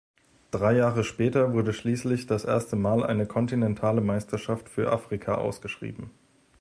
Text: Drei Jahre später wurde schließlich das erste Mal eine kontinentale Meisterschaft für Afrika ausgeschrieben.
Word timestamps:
Drei 0.49 0.73
Jahre 0.77 1.03
später 1.03 1.53
wurde 1.53 1.73
schließlich 1.73 2.25
das 2.25 2.43
erste 2.43 2.75
Mal 2.75 3.05
eine 3.05 3.27
kontinentale 3.27 4.01
Meisterschaft 4.01 4.67
für 4.67 4.91
Afrika 4.91 5.35
ausgeschrieben. 5.35 6.09